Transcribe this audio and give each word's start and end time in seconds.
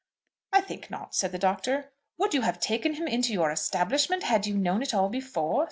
"I 0.51 0.61
think 0.61 0.89
not," 0.89 1.13
said 1.13 1.31
the 1.31 1.37
Doctor. 1.37 1.91
"Would 2.17 2.33
you 2.33 2.41
have 2.41 2.59
taken 2.59 2.95
him 2.95 3.07
into 3.07 3.33
your 3.33 3.51
establishment 3.51 4.23
had 4.23 4.47
you 4.47 4.57
known 4.57 4.81
it 4.81 4.95
all 4.95 5.09
before? 5.09 5.59